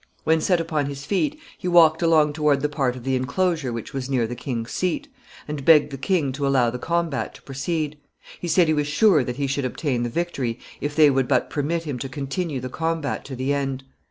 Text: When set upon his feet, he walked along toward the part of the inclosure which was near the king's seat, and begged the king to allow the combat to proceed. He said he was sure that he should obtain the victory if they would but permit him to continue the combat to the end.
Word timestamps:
When 0.23 0.41
set 0.41 0.59
upon 0.59 0.87
his 0.87 1.05
feet, 1.05 1.39
he 1.59 1.67
walked 1.67 2.01
along 2.01 2.33
toward 2.33 2.61
the 2.61 2.69
part 2.69 2.95
of 2.95 3.03
the 3.03 3.15
inclosure 3.15 3.71
which 3.71 3.93
was 3.93 4.09
near 4.09 4.25
the 4.25 4.35
king's 4.35 4.71
seat, 4.71 5.07
and 5.47 5.63
begged 5.63 5.91
the 5.91 5.97
king 5.99 6.31
to 6.31 6.47
allow 6.47 6.71
the 6.71 6.79
combat 6.79 7.35
to 7.35 7.41
proceed. 7.43 7.99
He 8.39 8.47
said 8.47 8.65
he 8.67 8.73
was 8.73 8.87
sure 8.87 9.23
that 9.23 9.35
he 9.35 9.45
should 9.45 9.63
obtain 9.63 10.01
the 10.01 10.09
victory 10.09 10.57
if 10.79 10.95
they 10.95 11.11
would 11.11 11.27
but 11.27 11.51
permit 11.51 11.83
him 11.83 11.99
to 11.99 12.09
continue 12.09 12.59
the 12.59 12.67
combat 12.67 13.23
to 13.25 13.35
the 13.35 13.53
end. 13.53 13.83